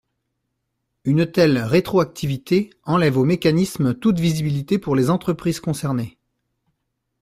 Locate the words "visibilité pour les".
4.19-5.11